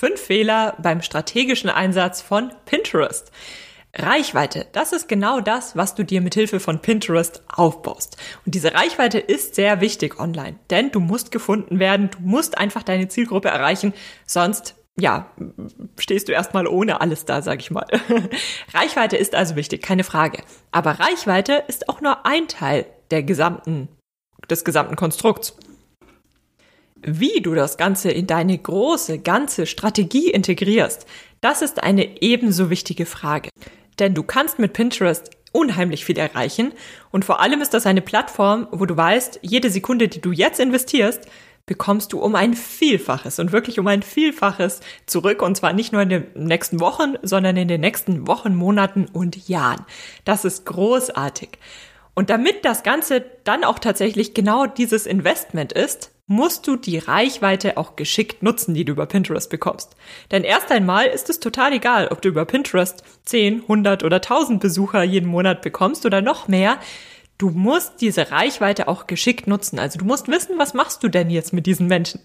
[0.00, 3.30] Fünf Fehler beim strategischen Einsatz von Pinterest.
[3.94, 8.16] Reichweite, das ist genau das, was du dir mit Hilfe von Pinterest aufbaust.
[8.46, 12.82] Und diese Reichweite ist sehr wichtig online, denn du musst gefunden werden, du musst einfach
[12.82, 13.92] deine Zielgruppe erreichen,
[14.24, 15.30] sonst ja,
[15.98, 17.84] stehst du erstmal ohne alles da, sag ich mal.
[18.72, 20.42] Reichweite ist also wichtig, keine Frage.
[20.70, 23.88] Aber Reichweite ist auch nur ein Teil der gesamten,
[24.48, 25.58] des gesamten Konstrukts.
[27.02, 31.06] Wie du das Ganze in deine große, ganze Strategie integrierst,
[31.40, 33.48] das ist eine ebenso wichtige Frage.
[33.98, 36.72] Denn du kannst mit Pinterest unheimlich viel erreichen
[37.10, 40.60] und vor allem ist das eine Plattform, wo du weißt, jede Sekunde, die du jetzt
[40.60, 41.26] investierst,
[41.64, 46.02] bekommst du um ein Vielfaches und wirklich um ein Vielfaches zurück und zwar nicht nur
[46.02, 49.86] in den nächsten Wochen, sondern in den nächsten Wochen, Monaten und Jahren.
[50.24, 51.50] Das ist großartig.
[52.14, 57.76] Und damit das Ganze dann auch tatsächlich genau dieses Investment ist, musst du die Reichweite
[57.76, 59.96] auch geschickt nutzen, die du über Pinterest bekommst.
[60.30, 64.60] Denn erst einmal ist es total egal, ob du über Pinterest 10, 100 oder 1000
[64.60, 66.78] Besucher jeden Monat bekommst oder noch mehr.
[67.40, 69.78] Du musst diese Reichweite auch geschickt nutzen.
[69.78, 72.20] Also du musst wissen, was machst du denn jetzt mit diesen Menschen?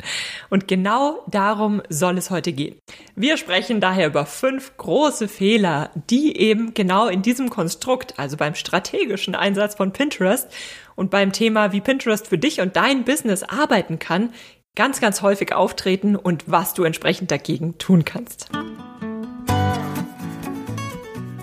[0.49, 2.75] Und genau darum soll es heute gehen.
[3.15, 8.55] Wir sprechen daher über fünf große Fehler, die eben genau in diesem Konstrukt, also beim
[8.55, 10.49] strategischen Einsatz von Pinterest
[10.97, 14.33] und beim Thema, wie Pinterest für dich und dein Business arbeiten kann,
[14.75, 18.49] ganz, ganz häufig auftreten und was du entsprechend dagegen tun kannst.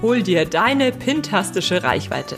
[0.03, 2.37] Hol dir deine pintastische Reichweite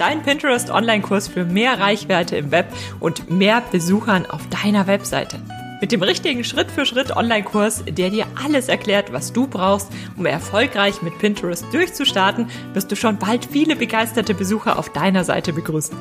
[0.00, 5.38] dein Pinterest Online-Kurs für mehr Reichweite im Web und mehr Besuchern auf deiner Webseite.
[5.80, 11.18] Mit dem richtigen Schritt-für-Schritt Online-Kurs, der dir alles erklärt, was du brauchst, um erfolgreich mit
[11.18, 15.96] Pinterest durchzustarten, wirst du schon bald viele begeisterte Besucher auf deiner Seite begrüßen.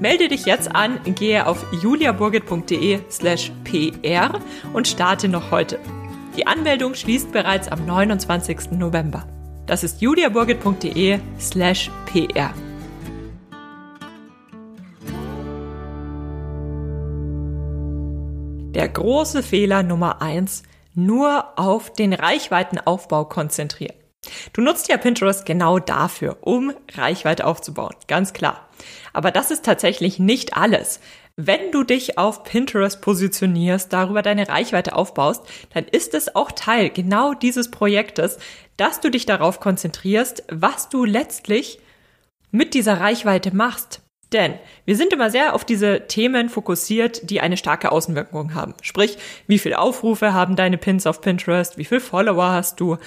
[0.00, 4.40] Melde dich jetzt an, gehe auf juliaburgit.de slash pr
[4.72, 5.78] und starte noch heute.
[6.36, 8.72] Die Anmeldung schließt bereits am 29.
[8.72, 9.26] November.
[9.66, 12.52] Das ist juliaburgit.de slash pr.
[18.76, 23.96] Der große Fehler Nummer eins, nur auf den Reichweitenaufbau konzentrieren.
[24.52, 28.68] Du nutzt ja Pinterest genau dafür, um Reichweite aufzubauen, ganz klar.
[29.14, 31.00] Aber das ist tatsächlich nicht alles.
[31.36, 36.90] Wenn du dich auf Pinterest positionierst, darüber deine Reichweite aufbaust, dann ist es auch Teil
[36.90, 38.36] genau dieses Projektes,
[38.76, 41.78] dass du dich darauf konzentrierst, was du letztlich
[42.50, 44.02] mit dieser Reichweite machst.
[44.36, 48.74] Denn wir sind immer sehr auf diese Themen fokussiert, die eine starke Außenwirkung haben.
[48.82, 49.16] Sprich,
[49.46, 52.98] wie viele Aufrufe haben deine Pins auf Pinterest, wie viele Follower hast du.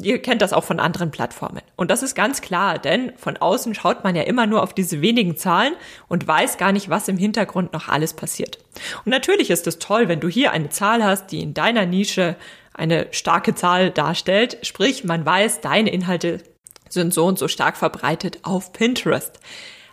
[0.00, 1.62] Ihr kennt das auch von anderen Plattformen.
[1.74, 5.02] Und das ist ganz klar, denn von außen schaut man ja immer nur auf diese
[5.02, 5.74] wenigen Zahlen
[6.06, 8.60] und weiß gar nicht, was im Hintergrund noch alles passiert.
[9.04, 12.36] Und natürlich ist es toll, wenn du hier eine Zahl hast, die in deiner Nische
[12.72, 14.58] eine starke Zahl darstellt.
[14.62, 16.38] Sprich, man weiß, deine Inhalte
[16.88, 19.40] sind so und so stark verbreitet auf Pinterest.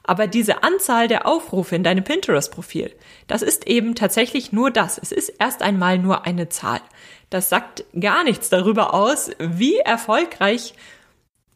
[0.06, 2.94] Aber diese Anzahl der Aufrufe in deinem Pinterest-Profil,
[3.28, 4.98] das ist eben tatsächlich nur das.
[4.98, 6.82] Es ist erst einmal nur eine Zahl.
[7.30, 10.76] Das sagt gar nichts darüber aus, wie erfolgreich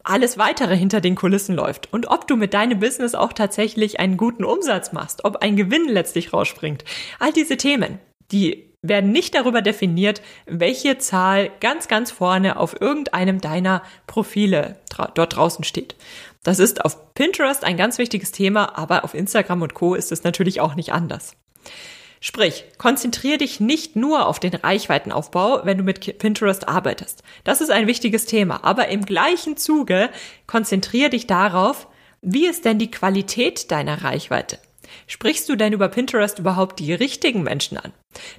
[0.04, 4.18] alles weitere hinter den Kulissen läuft und ob du mit deinem Business auch tatsächlich einen
[4.18, 6.84] guten Umsatz machst, ob ein Gewinn letztlich rausspringt.
[7.20, 8.00] All diese Themen,
[8.32, 14.78] die werden nicht darüber definiert, welche Zahl ganz, ganz vorne auf irgendeinem deiner Profile
[15.16, 15.96] dort draußen steht.
[16.44, 20.24] Das ist auf Pinterest ein ganz wichtiges Thema, aber auf Instagram und Co ist es
[20.24, 21.36] natürlich auch nicht anders.
[22.22, 27.24] Sprich, konzentriere dich nicht nur auf den Reichweitenaufbau, wenn du mit Pinterest arbeitest.
[27.46, 30.10] Das ist ein wichtiges Thema, aber im gleichen Zuge
[30.46, 31.88] konzentriere dich darauf,
[32.22, 34.60] wie ist denn die Qualität deiner Reichweite?
[35.12, 37.94] Sprichst du denn über Pinterest überhaupt die richtigen Menschen an?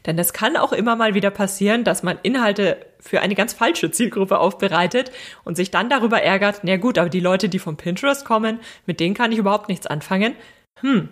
[0.07, 3.91] Denn es kann auch immer mal wieder passieren, dass man Inhalte für eine ganz falsche
[3.91, 5.11] Zielgruppe aufbereitet
[5.43, 9.01] und sich dann darüber ärgert, na gut, aber die Leute, die von Pinterest kommen, mit
[9.01, 10.37] denen kann ich überhaupt nichts anfangen.
[10.81, 11.09] Hm,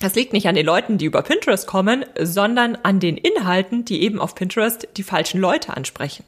[0.00, 4.02] das liegt nicht an den Leuten, die über Pinterest kommen, sondern an den Inhalten, die
[4.02, 6.24] eben auf Pinterest die falschen Leute ansprechen.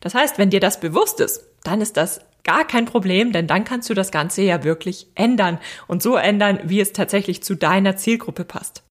[0.00, 3.64] Das heißt, wenn dir das bewusst ist, dann ist das gar kein Problem, denn dann
[3.64, 7.96] kannst du das Ganze ja wirklich ändern und so ändern, wie es tatsächlich zu deiner
[7.96, 8.84] Zielgruppe passt.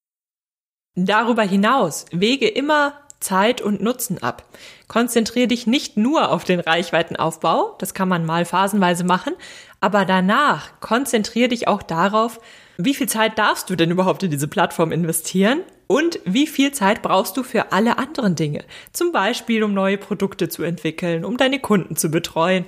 [0.95, 4.45] Darüber hinaus wege immer Zeit und Nutzen ab.
[4.87, 9.33] Konzentriere dich nicht nur auf den Reichweitenaufbau, das kann man mal phasenweise machen,
[9.79, 12.39] aber danach konzentriere dich auch darauf,
[12.77, 17.01] wie viel Zeit darfst du denn überhaupt in diese Plattform investieren und wie viel Zeit
[17.01, 18.63] brauchst du für alle anderen Dinge?
[18.91, 22.65] Zum Beispiel, um neue Produkte zu entwickeln, um deine Kunden zu betreuen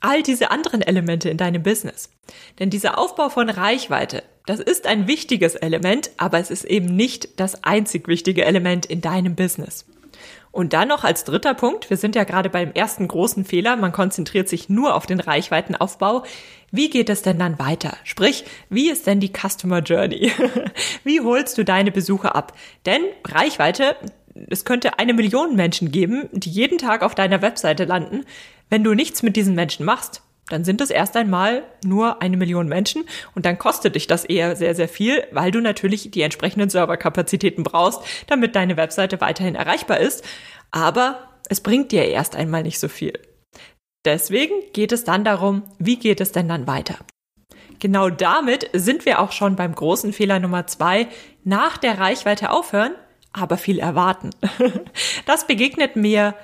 [0.00, 2.10] all diese anderen Elemente in deinem Business.
[2.58, 7.40] Denn dieser Aufbau von Reichweite, das ist ein wichtiges Element, aber es ist eben nicht
[7.40, 9.84] das einzig wichtige Element in deinem Business.
[10.52, 13.92] Und dann noch als dritter Punkt, wir sind ja gerade beim ersten großen Fehler, man
[13.92, 16.24] konzentriert sich nur auf den Reichweitenaufbau.
[16.72, 17.96] Wie geht es denn dann weiter?
[18.02, 20.32] Sprich, wie ist denn die Customer Journey?
[21.04, 22.52] wie holst du deine Besucher ab?
[22.84, 23.94] Denn Reichweite,
[24.48, 28.24] es könnte eine Million Menschen geben, die jeden Tag auf deiner Webseite landen.
[28.70, 32.68] Wenn du nichts mit diesen Menschen machst, dann sind es erst einmal nur eine Million
[32.68, 36.70] Menschen und dann kostet dich das eher sehr, sehr viel, weil du natürlich die entsprechenden
[36.70, 40.24] Serverkapazitäten brauchst, damit deine Webseite weiterhin erreichbar ist.
[40.70, 43.12] Aber es bringt dir erst einmal nicht so viel.
[44.04, 46.96] Deswegen geht es dann darum, wie geht es denn dann weiter?
[47.80, 51.08] Genau damit sind wir auch schon beim großen Fehler Nummer zwei,
[51.44, 52.92] nach der Reichweite aufhören,
[53.32, 54.30] aber viel erwarten.
[55.26, 56.34] Das begegnet mir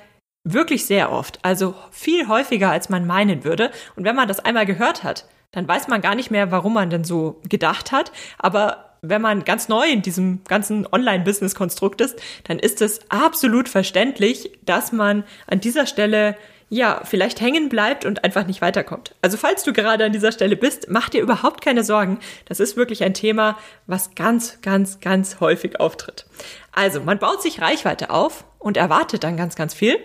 [0.49, 3.73] Wirklich sehr oft, also viel häufiger, als man meinen würde.
[3.97, 6.89] Und wenn man das einmal gehört hat, dann weiß man gar nicht mehr, warum man
[6.89, 8.13] denn so gedacht hat.
[8.39, 14.53] Aber wenn man ganz neu in diesem ganzen Online-Business-Konstrukt ist, dann ist es absolut verständlich,
[14.65, 16.37] dass man an dieser Stelle
[16.69, 19.17] ja, vielleicht hängen bleibt und einfach nicht weiterkommt.
[19.23, 22.21] Also falls du gerade an dieser Stelle bist, mach dir überhaupt keine Sorgen.
[22.45, 23.59] Das ist wirklich ein Thema,
[23.89, 26.27] was ganz, ganz, ganz häufig auftritt.
[26.71, 29.99] Also, man baut sich Reichweite auf und erwartet dann ganz, ganz viel.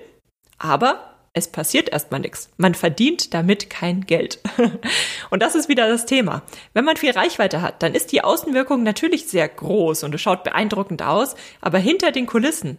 [0.63, 2.52] Aber es passiert erstmal nichts.
[2.58, 4.40] Man verdient damit kein Geld.
[5.31, 6.44] Und das ist wieder das Thema.
[6.74, 10.44] Wenn man viel Reichweite hat, dann ist die Außenwirkung natürlich sehr groß und es schaut
[10.44, 12.78] beeindruckend aus, aber hinter den Kulissen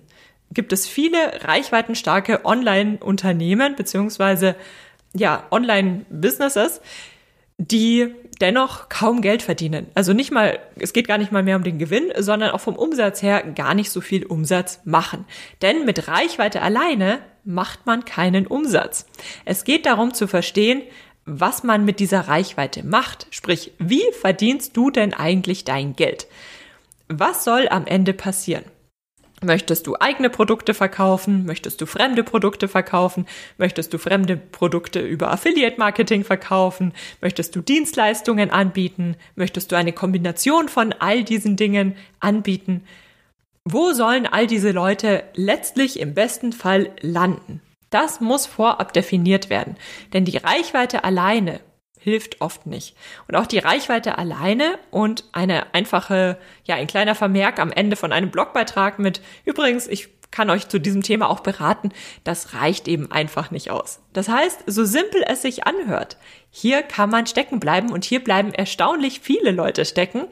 [0.52, 4.54] gibt es viele reichweitenstarke Online-Unternehmen beziehungsweise
[5.14, 6.82] ja, Online-Businesses,
[7.68, 9.86] die dennoch kaum Geld verdienen.
[9.94, 12.76] Also nicht mal, es geht gar nicht mal mehr um den Gewinn, sondern auch vom
[12.76, 15.24] Umsatz her gar nicht so viel Umsatz machen.
[15.60, 19.06] Denn mit Reichweite alleine macht man keinen Umsatz.
[19.44, 20.82] Es geht darum zu verstehen,
[21.24, 23.28] was man mit dieser Reichweite macht.
[23.30, 26.26] Sprich, wie verdienst du denn eigentlich dein Geld?
[27.08, 28.64] Was soll am Ende passieren?
[29.42, 31.44] Möchtest du eigene Produkte verkaufen?
[31.44, 33.26] Möchtest du fremde Produkte verkaufen?
[33.58, 36.92] Möchtest du fremde Produkte über Affiliate Marketing verkaufen?
[37.20, 39.16] Möchtest du Dienstleistungen anbieten?
[39.34, 42.84] Möchtest du eine Kombination von all diesen Dingen anbieten?
[43.64, 47.60] Wo sollen all diese Leute letztlich im besten Fall landen?
[47.90, 49.76] Das muss vorab definiert werden,
[50.12, 51.60] denn die Reichweite alleine
[52.02, 52.96] hilft oft nicht.
[53.28, 58.12] Und auch die Reichweite alleine und eine einfache, ja, ein kleiner Vermerk am Ende von
[58.12, 61.90] einem Blogbeitrag mit, übrigens, ich kann euch zu diesem Thema auch beraten,
[62.24, 64.00] das reicht eben einfach nicht aus.
[64.12, 66.16] Das heißt, so simpel es sich anhört,
[66.50, 70.24] hier kann man stecken bleiben und hier bleiben erstaunlich viele Leute stecken.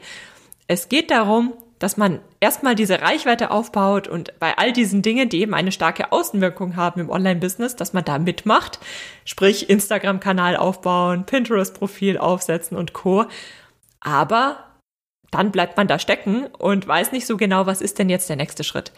[0.67, 5.41] Es geht darum, dass man erstmal diese Reichweite aufbaut und bei all diesen Dingen, die
[5.41, 8.79] eben eine starke Außenwirkung haben im Online-Business, dass man da mitmacht,
[9.25, 13.25] sprich Instagram-Kanal aufbauen, Pinterest-Profil aufsetzen und Co.
[13.99, 14.63] Aber
[15.31, 18.35] dann bleibt man da stecken und weiß nicht so genau, was ist denn jetzt der
[18.35, 18.91] nächste Schritt.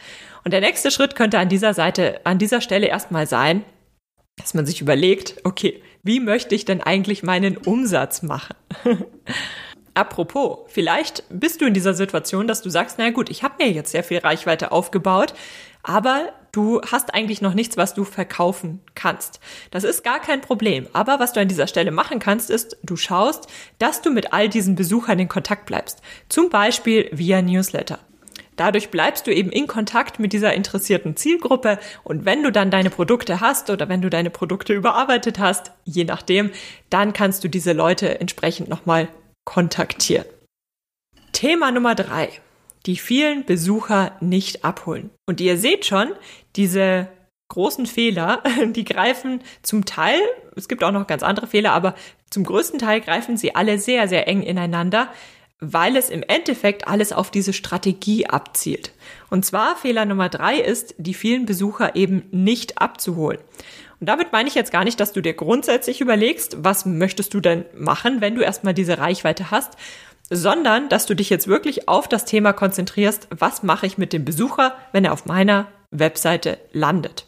[0.44, 3.64] Und der nächste Schritt könnte an dieser Seite, an dieser Stelle erstmal sein,
[4.36, 8.58] dass man sich überlegt, okay, wie möchte ich denn eigentlich meinen Umsatz machen?
[9.94, 13.72] Apropos, vielleicht bist du in dieser Situation, dass du sagst, na gut, ich habe mir
[13.72, 15.36] jetzt sehr viel Reichweite aufgebaut,
[15.84, 19.40] aber du hast eigentlich noch nichts, was du verkaufen kannst.
[19.70, 20.88] Das ist gar kein Problem.
[20.94, 23.48] Aber was du an dieser Stelle machen kannst, ist, du schaust,
[23.78, 26.02] dass du mit all diesen Besuchern in Kontakt bleibst.
[26.30, 28.00] Zum Beispiel via Newsletter.
[28.56, 32.92] Dadurch bleibst du eben in Kontakt mit dieser interessierten Zielgruppe und wenn du dann deine
[32.92, 36.52] Produkte hast oder wenn du deine Produkte überarbeitet hast, je nachdem,
[36.92, 39.08] dann kannst du diese Leute entsprechend nochmal
[39.46, 40.26] kontaktieren.
[41.32, 42.30] Thema Nummer drei.
[42.86, 45.10] Die vielen Besucher nicht abholen.
[45.26, 46.12] Und ihr seht schon,
[46.56, 47.08] diese
[47.50, 50.20] großen Fehler, die greifen zum Teil,
[50.56, 51.96] es gibt auch noch ganz andere Fehler, aber
[52.30, 55.10] zum größten Teil greifen sie alle sehr, sehr eng ineinander,
[55.60, 58.92] weil es im Endeffekt alles auf diese Strategie abzielt.
[59.30, 63.40] Und zwar Fehler Nummer drei ist, die vielen Besucher eben nicht abzuholen.
[64.04, 67.40] Und damit meine ich jetzt gar nicht, dass du dir grundsätzlich überlegst, was möchtest du
[67.40, 69.78] denn machen, wenn du erstmal diese Reichweite hast,
[70.30, 74.26] sondern dass du dich jetzt wirklich auf das Thema konzentrierst, was mache ich mit dem
[74.26, 77.28] Besucher, wenn er auf meiner Webseite landet.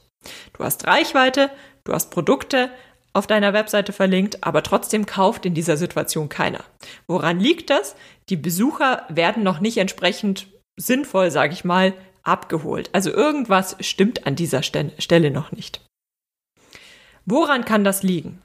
[0.52, 1.50] Du hast Reichweite,
[1.86, 2.70] du hast Produkte
[3.14, 6.66] auf deiner Webseite verlinkt, aber trotzdem kauft in dieser Situation keiner.
[7.08, 7.96] Woran liegt das?
[8.28, 12.90] Die Besucher werden noch nicht entsprechend sinnvoll, sage ich mal, abgeholt.
[12.92, 15.80] Also irgendwas stimmt an dieser Stelle noch nicht.
[17.26, 18.42] Woran kann das liegen?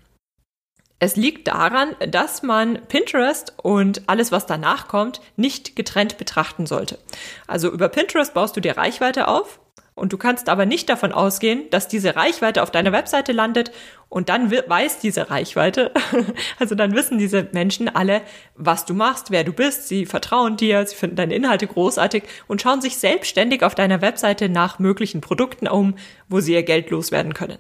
[1.03, 6.99] Es liegt daran, dass man Pinterest und alles, was danach kommt, nicht getrennt betrachten sollte.
[7.47, 9.61] Also über Pinterest baust du dir Reichweite auf
[9.95, 13.71] Und du kannst aber nicht davon ausgehen, dass diese Reichweite auf deiner Webseite landet
[14.09, 15.93] und dann weiß diese Reichweite,
[16.59, 18.23] also dann wissen diese Menschen alle,
[18.55, 22.63] was du machst, wer du bist, sie vertrauen dir, sie finden deine Inhalte großartig und
[22.63, 25.97] schauen sich selbstständig auf deiner Webseite nach möglichen Produkten um,
[26.29, 27.59] wo sie ihr Geld loswerden können.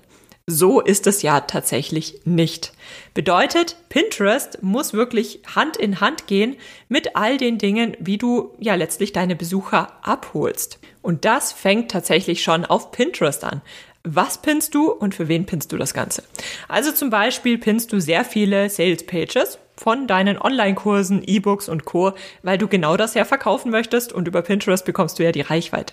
[0.52, 2.72] So ist es ja tatsächlich nicht.
[3.14, 6.56] Bedeutet, Pinterest muss wirklich Hand in Hand gehen
[6.88, 10.80] mit all den Dingen, wie du ja letztlich deine Besucher abholst.
[11.02, 13.62] Und das fängt tatsächlich schon auf Pinterest an.
[14.02, 16.22] Was pinnst du und für wen pinnst du das Ganze?
[16.68, 22.12] Also zum Beispiel pinnst du sehr viele Sales Pages von deinen Online-Kursen, E-Books und Co.,
[22.42, 25.92] weil du genau das ja verkaufen möchtest und über Pinterest bekommst du ja die Reichweite.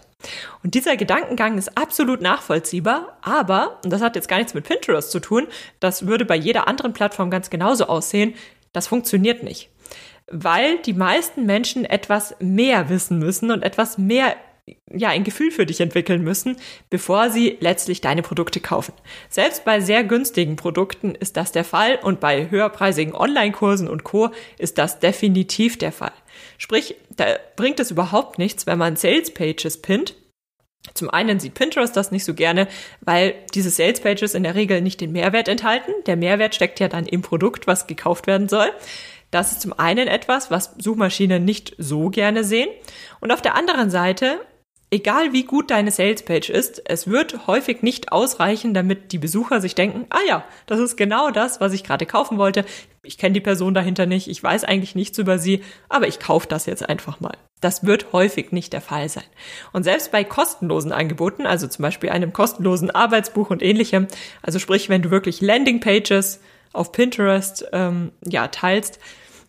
[0.64, 5.12] Und dieser Gedankengang ist absolut nachvollziehbar, aber, und das hat jetzt gar nichts mit Pinterest
[5.12, 5.48] zu tun,
[5.82, 8.36] das würde bei jeder anderen Plattform ganz genauso aussehen,
[8.72, 9.70] das funktioniert nicht
[10.30, 14.36] weil die meisten Menschen etwas mehr wissen müssen und etwas mehr
[14.92, 16.58] ja, ein Gefühl für dich entwickeln müssen,
[16.90, 18.94] bevor sie letztlich deine Produkte kaufen.
[19.30, 24.30] Selbst bei sehr günstigen Produkten ist das der Fall und bei höherpreisigen Online-Kursen und Co.
[24.58, 26.14] ist das definitiv der Fall.
[26.58, 30.16] Sprich, da bringt es überhaupt nichts, wenn man Sales Pages pinnt.
[30.94, 32.68] Zum einen sieht Pinterest das nicht so gerne,
[33.02, 35.92] weil diese Sales Pages in der Regel nicht den Mehrwert enthalten.
[36.06, 38.72] Der Mehrwert steckt ja dann im Produkt, was gekauft werden soll.
[39.32, 42.70] Das ist zum einen etwas, was Suchmaschinen nicht so gerne sehen.
[43.20, 44.40] Und auf der anderen Seite
[44.90, 49.76] Egal wie gut deine Salespage ist, es wird häufig nicht ausreichen, damit die Besucher sich
[49.76, 52.64] denken, ah ja, das ist genau das, was ich gerade kaufen wollte.
[53.04, 56.48] Ich kenne die Person dahinter nicht, ich weiß eigentlich nichts über sie, aber ich kaufe
[56.48, 57.38] das jetzt einfach mal.
[57.60, 59.26] Das wird häufig nicht der Fall sein.
[59.74, 64.08] Und selbst bei kostenlosen Angeboten, also zum Beispiel einem kostenlosen Arbeitsbuch und ähnlichem,
[64.42, 66.40] also sprich, wenn du wirklich Landingpages
[66.72, 69.00] auf Pinterest ähm, ja teilst,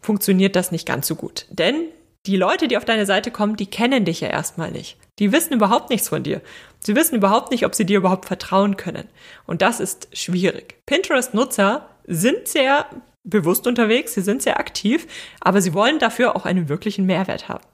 [0.01, 1.47] funktioniert das nicht ganz so gut.
[1.51, 1.85] Denn
[2.27, 4.97] die Leute, die auf deine Seite kommen, die kennen dich ja erstmal nicht.
[5.19, 6.41] Die wissen überhaupt nichts von dir.
[6.81, 9.09] Sie wissen überhaupt nicht, ob sie dir überhaupt vertrauen können.
[9.47, 10.77] Und das ist schwierig.
[10.87, 12.87] Pinterest-Nutzer sind sehr
[13.25, 15.07] bewusst unterwegs, sie sind sehr aktiv,
[15.41, 17.65] aber sie wollen dafür auch einen wirklichen Mehrwert haben.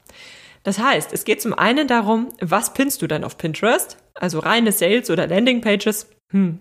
[0.65, 3.99] Das heißt, es geht zum einen darum, was pinnst du denn auf Pinterest?
[4.15, 6.09] Also reine Sales oder Landingpages?
[6.31, 6.59] Hm,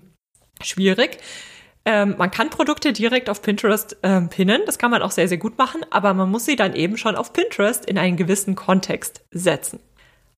[0.61, 1.17] schwierig.
[1.85, 5.37] Ähm, man kann Produkte direkt auf Pinterest ähm, pinnen, das kann man auch sehr, sehr
[5.37, 9.25] gut machen, aber man muss sie dann eben schon auf Pinterest in einen gewissen Kontext
[9.31, 9.79] setzen.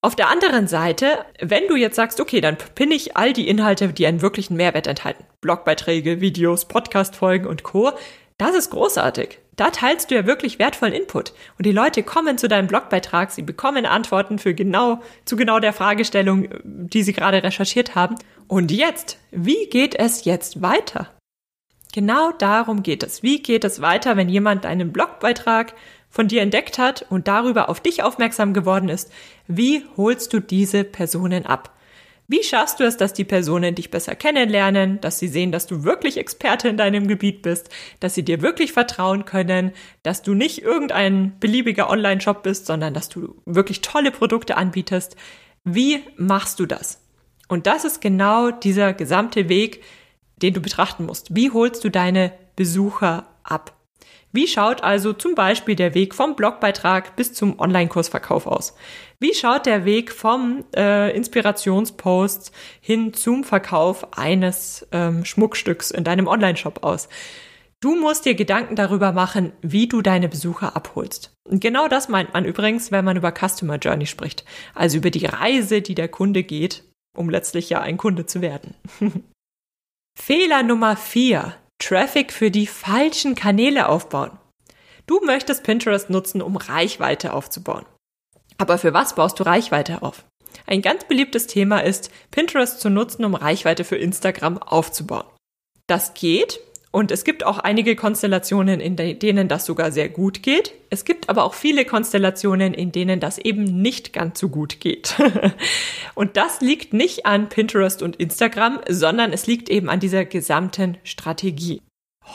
[0.05, 3.87] Auf der anderen Seite, wenn du jetzt sagst, okay, dann pinne ich all die Inhalte,
[3.87, 7.91] die einen wirklichen Mehrwert enthalten, Blogbeiträge, Videos, Podcastfolgen und Co.,
[8.37, 9.39] das ist großartig.
[9.55, 11.33] Da teilst du ja wirklich wertvollen Input.
[11.57, 15.73] Und die Leute kommen zu deinem Blogbeitrag, sie bekommen Antworten für genau, zu genau der
[15.73, 18.13] Fragestellung, die sie gerade recherchiert haben.
[18.47, 21.09] Und jetzt, wie geht es jetzt weiter?
[21.95, 23.23] Genau darum geht es.
[23.23, 25.73] Wie geht es weiter, wenn jemand deinen Blogbeitrag
[26.15, 29.11] von dir entdeckt hat und darüber auf dich aufmerksam geworden ist,
[29.49, 31.75] wie holst du diese Personen ab?
[32.29, 35.83] Wie schaffst du es, dass die Personen dich besser kennenlernen, dass sie sehen, dass du
[35.83, 37.69] wirklich Experte in deinem Gebiet bist,
[37.99, 43.09] dass sie dir wirklich vertrauen können, dass du nicht irgendein beliebiger Online-Shop bist, sondern dass
[43.09, 45.17] du wirklich tolle Produkte anbietest?
[45.65, 47.01] Wie machst du das?
[47.49, 49.83] Und das ist genau dieser gesamte Weg,
[50.37, 51.35] den du betrachten musst.
[51.35, 53.74] Wie holst du deine Besucher ab?
[54.35, 58.75] Wie schaut also zum Beispiel der Weg vom Blogbeitrag bis zum Online-Kursverkauf aus?
[59.17, 62.51] Wie schaut der Weg vom äh, Inspirationspost
[62.81, 67.07] hin zum Verkauf eines ähm, Schmuckstücks in deinem Online-Shop aus?
[67.79, 71.33] Du musst dir Gedanken darüber machen, wie du deine Besucher abholst.
[71.49, 74.43] Und genau das meint man übrigens, wenn man über Customer Journey spricht.
[74.73, 76.83] Also über die Reise, die der Kunde geht,
[77.15, 78.73] um letztlich ja ein Kunde zu werden.
[80.19, 81.55] Fehler Nummer vier.
[81.79, 84.31] Traffic für die falschen Kanäle aufbauen.
[85.07, 87.85] Du möchtest Pinterest nutzen, um Reichweite aufzubauen.
[88.57, 90.25] Aber für was baust du Reichweite auf?
[90.65, 95.25] Ein ganz beliebtes Thema ist, Pinterest zu nutzen, um Reichweite für Instagram aufzubauen.
[95.87, 96.59] Das geht,
[96.95, 100.71] und es gibt auch einige Konstellationen, in denen das sogar sehr gut geht.
[100.89, 105.13] Es gibt aber auch viele Konstellationen, in denen das eben nicht ganz so gut geht.
[106.15, 110.97] und das liegt nicht an Pinterest und Instagram, sondern es liegt eben an dieser gesamten
[111.03, 111.81] Strategie.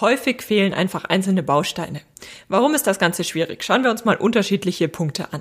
[0.03, 2.03] Häufig fehlen einfach einzelne Bausteine.
[2.49, 3.65] Warum ist das Ganze schwierig?
[3.65, 5.41] Schauen wir uns mal unterschiedliche Punkte an.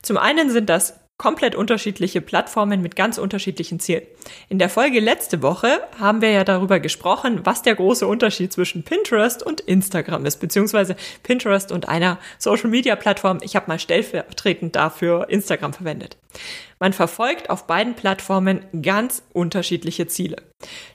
[0.00, 4.02] Zum einen sind das komplett unterschiedliche Plattformen mit ganz unterschiedlichen Zielen.
[4.48, 8.82] In der Folge letzte Woche haben wir ja darüber gesprochen, was der große Unterschied zwischen
[8.82, 13.38] Pinterest und Instagram ist, beziehungsweise Pinterest und einer Social-Media-Plattform.
[13.42, 16.16] Ich habe mal stellvertretend dafür Instagram verwendet.
[16.80, 20.36] Man verfolgt auf beiden Plattformen ganz unterschiedliche Ziele.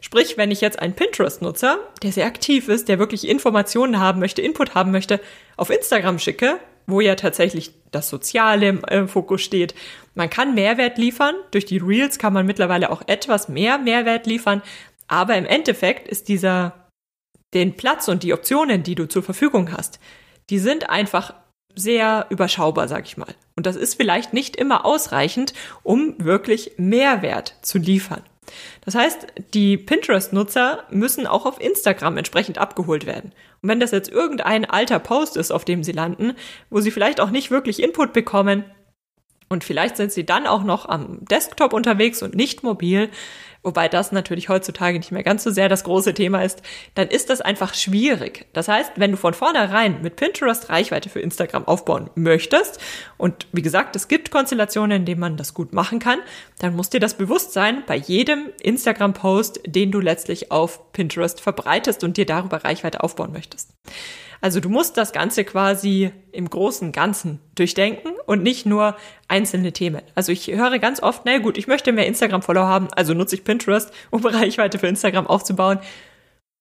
[0.02, 4.42] Sprich, wenn ich jetzt einen Pinterest-Nutzer, der sehr aktiv ist, der wirklich Informationen haben möchte,
[4.42, 5.22] Input haben möchte,
[5.56, 6.60] auf Instagram schicke,
[6.90, 9.76] wo ja tatsächlich das Soziale im äh, Fokus steht.
[10.16, 11.36] Man kann Mehrwert liefern.
[11.52, 14.62] Durch die Reels kann man mittlerweile auch etwas mehr Mehrwert liefern.
[15.08, 16.88] Aber im Endeffekt ist dieser,
[17.54, 20.00] den Platz und die Optionen, die du zur Verfügung hast,
[20.50, 21.34] die sind einfach
[21.76, 23.34] sehr überschaubar, sag ich mal.
[23.56, 25.54] Und das ist vielleicht nicht immer ausreichend,
[25.84, 28.24] um wirklich Mehrwert zu liefern.
[28.86, 33.32] Das heißt, die Pinterest-Nutzer müssen auch auf Instagram entsprechend abgeholt werden.
[33.62, 36.34] Und wenn das jetzt irgendein alter Post ist, auf dem sie landen,
[36.70, 38.64] wo sie vielleicht auch nicht wirklich Input bekommen,
[39.50, 43.10] und vielleicht sind sie dann auch noch am Desktop unterwegs und nicht mobil,
[43.64, 46.62] wobei das natürlich heutzutage nicht mehr ganz so sehr das große Thema ist,
[46.96, 48.46] dann ist das einfach schwierig.
[48.54, 52.80] Das heißt, wenn du von vornherein mit Pinterest Reichweite für Instagram aufbauen möchtest,
[53.18, 56.20] und wie gesagt, es gibt Konstellationen, in denen man das gut machen kann,
[56.60, 62.04] dann muss dir das bewusst sein bei jedem Instagram-Post, den du letztlich auf Pinterest verbreitest
[62.04, 63.72] und dir darüber Reichweite aufbauen möchtest.
[64.42, 68.96] Also du musst das Ganze quasi im großen Ganzen durchdenken und nicht nur
[69.28, 70.02] einzelne Themen.
[70.16, 73.44] Also ich höre ganz oft, na gut, ich möchte mehr Instagram-Follower haben, also nutze ich
[73.50, 75.80] Pinterest, um Reichweite für Instagram aufzubauen.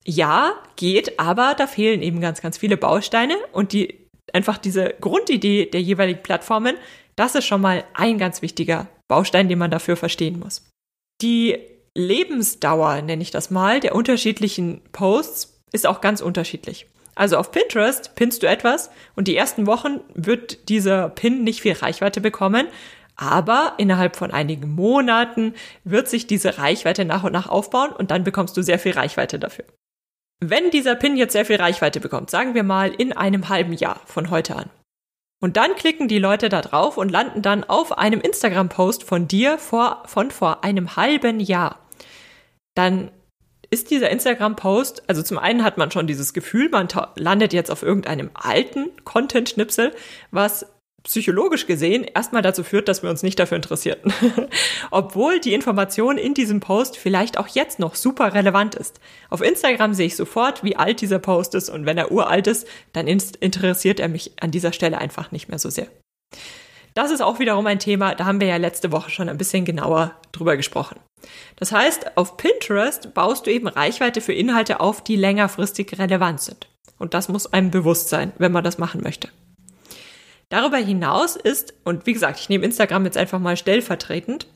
[0.06, 5.66] Ja, geht, aber da fehlen eben ganz, ganz viele Bausteine und die, einfach diese Grundidee
[5.66, 6.76] der jeweiligen Plattformen,
[7.14, 10.70] das ist schon mal ein ganz wichtiger Baustein, den man dafür verstehen muss.
[11.20, 11.58] Die
[11.94, 16.86] Lebensdauer, nenne ich das mal, der unterschiedlichen Posts ist auch ganz unterschiedlich.
[17.14, 21.72] Also auf Pinterest pinnst du etwas und die ersten Wochen wird dieser Pin nicht viel
[21.72, 22.68] Reichweite bekommen,
[23.18, 28.24] aber innerhalb von einigen Monaten wird sich diese Reichweite nach und nach aufbauen und dann
[28.24, 29.66] bekommst du sehr viel Reichweite dafür.
[30.40, 34.00] Wenn dieser Pin jetzt sehr viel Reichweite bekommt, sagen wir mal in einem halben Jahr
[34.06, 34.70] von heute an,
[35.40, 39.58] und dann klicken die Leute da drauf und landen dann auf einem Instagram-Post von dir
[39.58, 41.86] vor, von vor einem halben Jahr,
[42.74, 43.10] dann
[43.70, 47.82] ist dieser Instagram-Post, also zum einen hat man schon dieses Gefühl, man landet jetzt auf
[47.82, 49.94] irgendeinem alten Content-Schnipsel,
[50.30, 50.66] was
[51.08, 53.98] psychologisch gesehen erstmal dazu führt, dass wir uns nicht dafür interessieren.
[54.90, 59.00] Obwohl die Information in diesem Post vielleicht auch jetzt noch super relevant ist.
[59.30, 62.68] Auf Instagram sehe ich sofort, wie alt dieser Post ist und wenn er uralt ist,
[62.92, 65.86] dann interessiert er mich an dieser Stelle einfach nicht mehr so sehr.
[66.92, 69.64] Das ist auch wiederum ein Thema, da haben wir ja letzte Woche schon ein bisschen
[69.64, 70.98] genauer drüber gesprochen.
[71.56, 76.68] Das heißt, auf Pinterest baust du eben Reichweite für Inhalte auf, die längerfristig relevant sind.
[76.98, 79.28] Und das muss einem bewusst sein, wenn man das machen möchte.
[80.50, 84.46] Darüber hinaus ist, und wie gesagt, ich nehme Instagram jetzt einfach mal stellvertretend,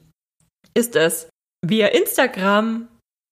[0.75, 1.29] ist es
[1.65, 2.89] via Instagram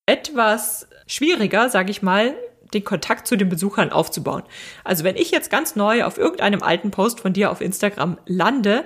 [0.07, 2.35] etwas schwieriger, sage ich mal,
[2.73, 4.43] den Kontakt zu den Besuchern aufzubauen.
[4.83, 8.85] Also wenn ich jetzt ganz neu auf irgendeinem alten Post von dir auf Instagram lande,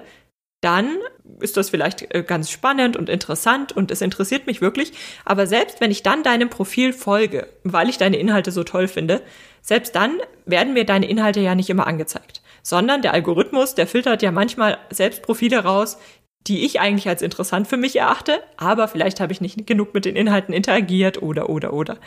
[0.62, 0.98] dann
[1.40, 4.94] ist das vielleicht äh, ganz spannend und interessant und es interessiert mich wirklich.
[5.24, 9.22] Aber selbst wenn ich dann deinem Profil folge, weil ich deine Inhalte so toll finde,
[9.62, 12.42] selbst dann werden mir deine Inhalte ja nicht immer angezeigt.
[12.68, 16.00] Sondern der Algorithmus, der filtert ja manchmal selbst Profile raus,
[16.48, 20.06] die ich eigentlich als interessant für mich erachte, aber vielleicht habe ich nicht genug mit
[20.06, 21.98] den Inhalten interagiert oder oder oder.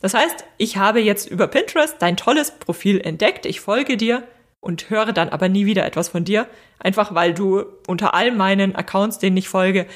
[0.00, 4.22] Das heißt, ich habe jetzt über Pinterest dein tolles Profil entdeckt, ich folge dir
[4.60, 6.46] und höre dann aber nie wieder etwas von dir,
[6.78, 9.86] einfach weil du unter all meinen Accounts, denen ich folge,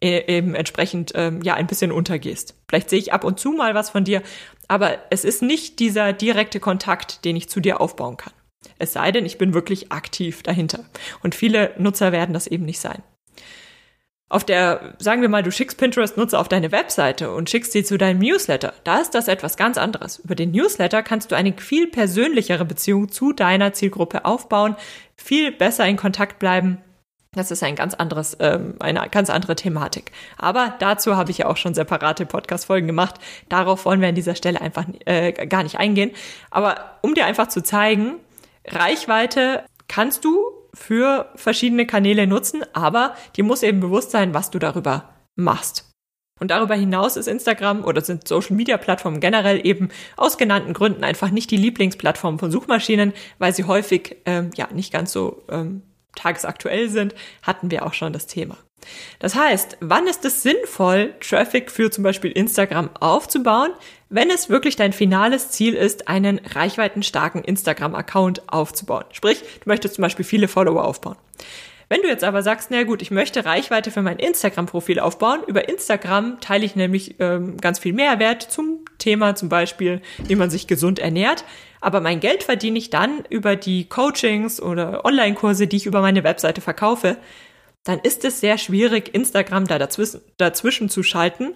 [0.00, 2.56] e, eben entsprechend ähm, ja ein bisschen untergehst.
[2.68, 4.22] Vielleicht sehe ich ab und zu mal was von dir,
[4.68, 8.32] aber es ist nicht dieser direkte Kontakt, den ich zu dir aufbauen kann.
[8.80, 10.84] Es sei denn, ich bin wirklich aktiv dahinter.
[11.22, 13.02] Und viele Nutzer werden das eben nicht sein
[14.30, 17.98] auf der, sagen wir mal, du schickst Pinterest-Nutzer auf deine Webseite und schickst sie zu
[17.98, 20.20] deinem Newsletter, da ist das etwas ganz anderes.
[20.20, 24.76] Über den Newsletter kannst du eine viel persönlichere Beziehung zu deiner Zielgruppe aufbauen,
[25.16, 26.78] viel besser in Kontakt bleiben.
[27.32, 30.12] Das ist ein ganz anderes, ähm, eine ganz andere Thematik.
[30.36, 33.16] Aber dazu habe ich ja auch schon separate Podcast-Folgen gemacht.
[33.48, 36.12] Darauf wollen wir an dieser Stelle einfach äh, gar nicht eingehen.
[36.50, 38.16] Aber um dir einfach zu zeigen,
[38.66, 44.58] Reichweite kannst du für verschiedene Kanäle nutzen, aber dir muss eben bewusst sein, was du
[44.58, 45.90] darüber machst.
[46.38, 51.04] Und darüber hinaus ist Instagram oder sind Social Media Plattformen generell eben aus genannten Gründen
[51.04, 55.82] einfach nicht die Lieblingsplattform von Suchmaschinen, weil sie häufig ähm, ja nicht ganz so ähm,
[56.16, 58.56] tagesaktuell sind, hatten wir auch schon das Thema.
[59.18, 63.70] Das heißt, wann ist es sinnvoll, Traffic für zum Beispiel Instagram aufzubauen,
[64.08, 69.04] wenn es wirklich dein finales Ziel ist, einen reichweitenstarken Instagram-Account aufzubauen?
[69.12, 71.16] Sprich, du möchtest zum Beispiel viele Follower aufbauen.
[71.88, 75.68] Wenn du jetzt aber sagst, na gut, ich möchte Reichweite für mein Instagram-Profil aufbauen, über
[75.68, 80.68] Instagram teile ich nämlich ähm, ganz viel Mehrwert zum Thema zum Beispiel, wie man sich
[80.68, 81.44] gesund ernährt,
[81.80, 86.22] aber mein Geld verdiene ich dann über die Coachings oder Online-Kurse, die ich über meine
[86.22, 87.16] Webseite verkaufe,
[87.84, 91.54] dann ist es sehr schwierig, Instagram da dazwischen, dazwischen zu schalten,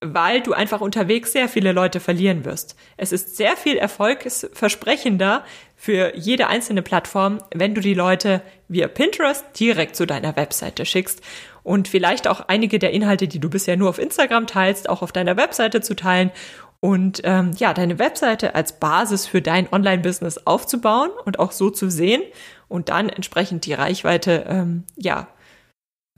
[0.00, 2.76] weil du einfach unterwegs sehr viele Leute verlieren wirst.
[2.96, 5.44] Es ist sehr viel erfolgsversprechender
[5.76, 11.20] für jede einzelne Plattform, wenn du die Leute via Pinterest direkt zu deiner Webseite schickst
[11.62, 15.12] und vielleicht auch einige der Inhalte, die du bisher nur auf Instagram teilst, auch auf
[15.12, 16.32] deiner Webseite zu teilen
[16.80, 21.88] und ähm, ja, deine Webseite als Basis für dein Online-Business aufzubauen und auch so zu
[21.90, 22.22] sehen
[22.66, 25.28] und dann entsprechend die Reichweite ähm, ja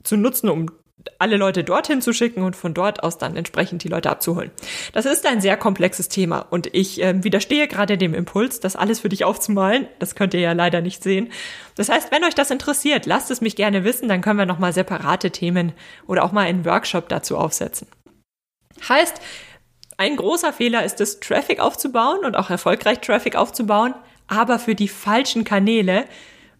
[0.05, 0.69] zu nutzen, um
[1.19, 4.51] alle Leute dorthin zu schicken und von dort aus dann entsprechend die Leute abzuholen.
[4.93, 9.01] Das ist ein sehr komplexes Thema und ich äh, widerstehe gerade dem Impuls, das alles
[9.01, 9.87] für dich aufzumalen.
[9.99, 11.31] Das könnt ihr ja leider nicht sehen.
[11.75, 14.73] Das heißt, wenn euch das interessiert, lasst es mich gerne wissen, dann können wir nochmal
[14.73, 15.73] separate Themen
[16.07, 17.87] oder auch mal einen Workshop dazu aufsetzen.
[18.87, 19.21] Heißt,
[19.97, 23.93] ein großer Fehler ist es, Traffic aufzubauen und auch erfolgreich Traffic aufzubauen,
[24.27, 26.05] aber für die falschen Kanäle,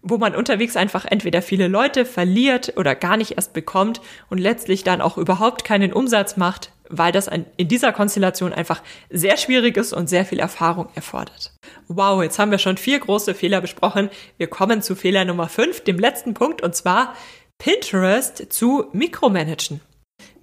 [0.08, 4.84] wo man unterwegs einfach entweder viele Leute verliert oder gar nicht erst bekommt und letztlich
[4.84, 9.92] dann auch überhaupt keinen Umsatz macht, weil das in dieser Konstellation einfach sehr schwierig ist
[9.92, 11.52] und sehr viel Erfahrung erfordert.
[11.88, 14.08] Wow, jetzt haben wir schon vier große Fehler besprochen.
[14.36, 17.14] Wir kommen zu Fehler Nummer fünf, dem letzten Punkt, und zwar
[17.58, 19.80] Pinterest zu mikromanagen.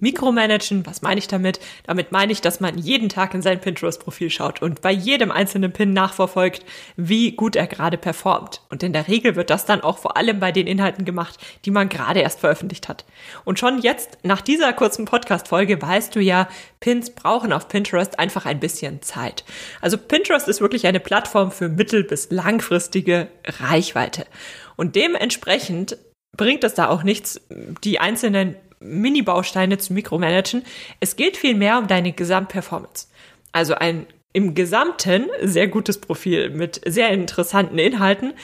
[0.04, 1.60] Mikromanagen, was meine ich damit?
[1.86, 5.72] Damit meine ich, dass man jeden Tag in sein Pinterest-Profil schaut und bei jedem einzelnen
[5.72, 6.62] Pin nachverfolgt,
[6.96, 8.60] wie gut er gerade performt.
[8.68, 11.70] Und in der Regel wird das dann auch vor allem bei den Inhalten gemacht, die
[11.70, 13.06] man gerade erst veröffentlicht hat.
[13.44, 16.48] Und schon jetzt, nach dieser kurzen Podcast-Folge, weißt du ja,
[16.80, 19.42] Pins brauchen auf Pinterest einfach ein bisschen Zeit.
[19.80, 24.26] Also Pinterest ist wirklich eine Plattform für mittel- bis langfristige Reichweite.
[24.76, 25.96] Und dementsprechend
[26.36, 27.40] bringt es da auch nichts,
[27.84, 30.62] die einzelnen Mini-Bausteine zu mikromanagen.
[31.00, 33.08] Es geht vielmehr um deine Gesamtperformance.
[33.52, 38.34] Also ein im Gesamten sehr gutes Profil mit sehr interessanten Inhalten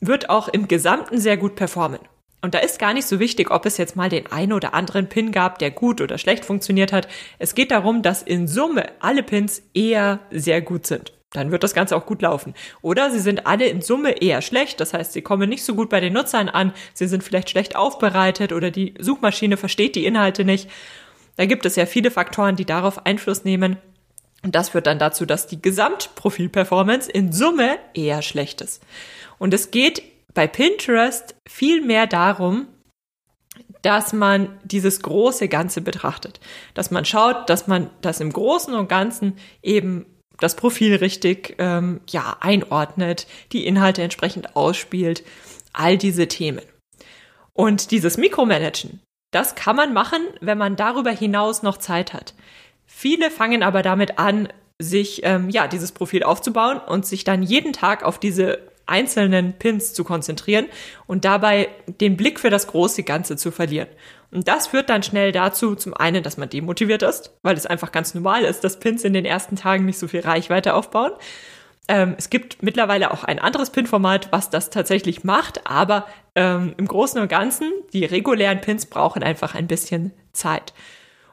[0.00, 2.00] wird auch im Gesamten sehr gut performen.
[2.42, 5.08] Und da ist gar nicht so wichtig, ob es jetzt mal den einen oder anderen
[5.08, 7.08] Pin gab, der gut oder schlecht funktioniert hat.
[7.38, 11.74] Es geht darum, dass in Summe alle Pins eher sehr gut sind dann wird das
[11.74, 12.54] Ganze auch gut laufen.
[12.82, 15.90] Oder sie sind alle in Summe eher schlecht, das heißt, sie kommen nicht so gut
[15.90, 20.44] bei den Nutzern an, sie sind vielleicht schlecht aufbereitet oder die Suchmaschine versteht die Inhalte
[20.44, 20.70] nicht.
[21.36, 23.76] Da gibt es ja viele Faktoren, die darauf Einfluss nehmen.
[24.42, 28.82] Und das führt dann dazu, dass die Gesamtprofilperformance in Summe eher schlecht ist.
[29.38, 32.68] Und es geht bei Pinterest viel mehr darum,
[33.82, 36.40] dass man dieses große Ganze betrachtet.
[36.74, 40.06] Dass man schaut, dass man das im Großen und Ganzen eben
[40.40, 45.24] das Profil richtig ähm, ja, einordnet, die Inhalte entsprechend ausspielt,
[45.72, 46.62] all diese Themen.
[47.52, 52.34] Und dieses Mikromanagen, das kann man machen, wenn man darüber hinaus noch Zeit hat.
[52.86, 57.72] Viele fangen aber damit an, sich ähm, ja dieses Profil aufzubauen und sich dann jeden
[57.72, 60.66] Tag auf diese einzelnen Pins zu konzentrieren
[61.06, 61.68] und dabei
[62.00, 63.88] den Blick für das große Ganze zu verlieren.
[64.36, 67.90] Und das führt dann schnell dazu, zum einen, dass man demotiviert ist, weil es einfach
[67.90, 71.12] ganz normal ist, dass Pins in den ersten Tagen nicht so viel Reichweite aufbauen.
[71.88, 76.86] Ähm, es gibt mittlerweile auch ein anderes Pin-Format, was das tatsächlich macht, aber ähm, im
[76.86, 80.74] Großen und Ganzen, die regulären Pins brauchen einfach ein bisschen Zeit.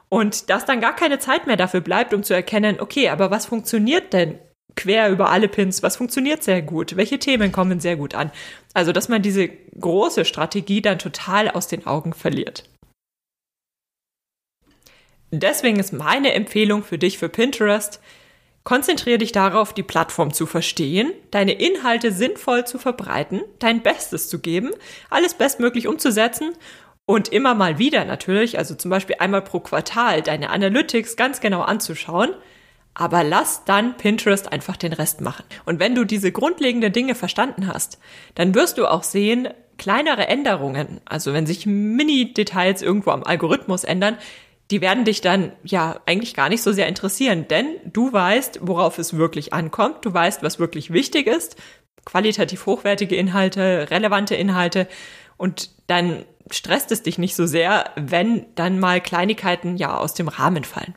[0.08, 3.44] Und dass dann gar keine Zeit mehr dafür bleibt, um zu erkennen, okay, aber was
[3.44, 4.38] funktioniert denn
[4.76, 8.30] quer über alle Pins, was funktioniert sehr gut, welche Themen kommen sehr gut an.
[8.72, 12.64] Also, dass man diese große Strategie dann total aus den Augen verliert.
[15.40, 18.00] Deswegen ist meine Empfehlung für dich für Pinterest,
[18.62, 24.38] konzentriere dich darauf, die Plattform zu verstehen, deine Inhalte sinnvoll zu verbreiten, dein Bestes zu
[24.38, 24.70] geben,
[25.10, 26.52] alles bestmöglich umzusetzen
[27.06, 31.62] und immer mal wieder natürlich, also zum Beispiel einmal pro Quartal, deine Analytics ganz genau
[31.62, 32.30] anzuschauen–
[32.94, 35.44] aber lass dann Pinterest einfach den Rest machen.
[35.64, 37.98] Und wenn du diese grundlegenden Dinge verstanden hast,
[38.36, 44.16] dann wirst du auch sehen, kleinere Änderungen, also wenn sich Mini-Details irgendwo am Algorithmus ändern,
[44.74, 48.98] die werden dich dann ja eigentlich gar nicht so sehr interessieren, denn du weißt, worauf
[48.98, 51.54] es wirklich ankommt, du weißt, was wirklich wichtig ist,
[52.04, 54.88] qualitativ hochwertige Inhalte, relevante Inhalte
[55.36, 60.26] und dann stresst es dich nicht so sehr, wenn dann mal Kleinigkeiten ja aus dem
[60.26, 60.96] Rahmen fallen.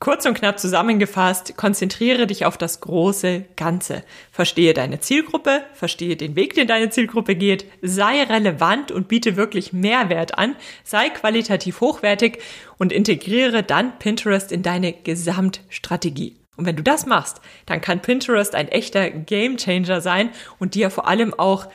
[0.00, 4.02] Kurz und knapp zusammengefasst, konzentriere dich auf das große Ganze.
[4.32, 9.74] Verstehe deine Zielgruppe, verstehe den Weg, den deine Zielgruppe geht, sei relevant und biete wirklich
[9.74, 12.38] Mehrwert an, sei qualitativ hochwertig
[12.78, 16.34] und integriere dann Pinterest in deine Gesamtstrategie.
[16.56, 21.08] Und wenn du das machst, dann kann Pinterest ein echter Gamechanger sein und dir vor
[21.08, 21.66] allem auch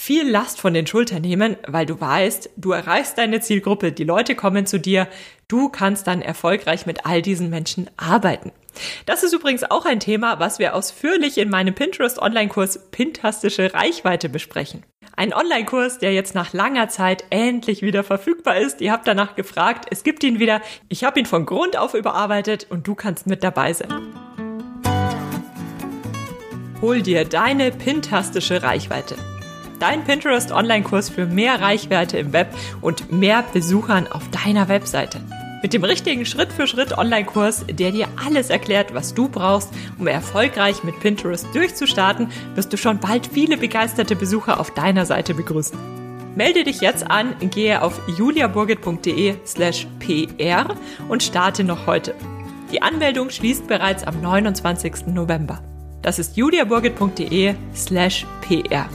[0.00, 4.34] viel Last von den Schultern nehmen, weil du weißt, du erreichst deine Zielgruppe, die Leute
[4.34, 5.06] kommen zu dir,
[5.46, 8.50] du kannst dann erfolgreich mit all diesen Menschen arbeiten.
[9.04, 14.30] Das ist übrigens auch ein Thema, was wir ausführlich in meinem Pinterest Online-Kurs Pintastische Reichweite
[14.30, 14.86] besprechen.
[15.16, 18.80] Ein Online-Kurs, der jetzt nach langer Zeit endlich wieder verfügbar ist.
[18.80, 20.62] Ihr habt danach gefragt, es gibt ihn wieder.
[20.88, 24.14] Ich habe ihn von Grund auf überarbeitet und du kannst mit dabei sein.
[26.80, 29.16] Hol dir deine pintastische Reichweite.
[29.80, 35.22] Dein Pinterest Online-Kurs für mehr Reichweite im Web und mehr Besuchern auf deiner Webseite.
[35.62, 41.00] Mit dem richtigen Schritt-für-Schritt Online-Kurs, der dir alles erklärt, was du brauchst, um erfolgreich mit
[41.00, 45.78] Pinterest durchzustarten, wirst du schon bald viele begeisterte Besucher auf deiner Seite begrüßen.
[46.36, 50.74] Melde dich jetzt an, gehe auf juliaburgit.de slash pr
[51.08, 52.14] und starte noch heute.
[52.70, 55.06] Die Anmeldung schließt bereits am 29.
[55.06, 55.62] November.
[56.02, 58.88] Das ist juliaburgit.de slash pr.